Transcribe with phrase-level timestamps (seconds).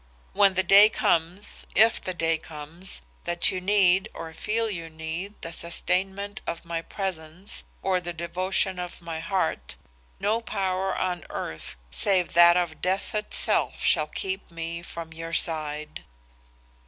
[0.33, 5.39] When the day comes if the day comes that you need or feel you need
[5.43, 9.75] the sustainment of my presence or the devotion of my heart,
[10.19, 16.03] no power on earth save that of death itself, shall keep me from your side.